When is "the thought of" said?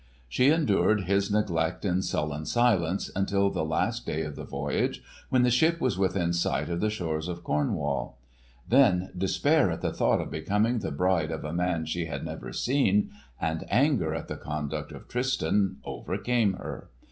9.81-10.31